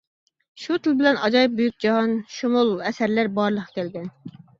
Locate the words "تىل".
0.85-0.95